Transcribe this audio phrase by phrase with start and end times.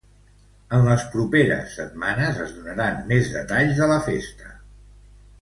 [0.77, 4.53] En les propers setmanes es donaran més detalls de la festa.